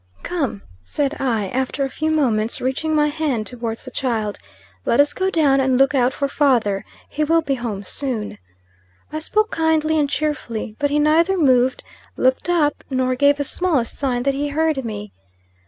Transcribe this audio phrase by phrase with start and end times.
[0.23, 4.39] "Come," said I, after a few moments, reaching my hand towards the child
[4.83, 6.83] "let us go down and look out for father.
[7.07, 8.39] He will be home soon."
[9.13, 10.75] I spoke kindly and cheerfully.
[10.79, 11.83] But he neither moved,
[12.17, 15.11] looked up, nor gave the smallest sign that he heard me.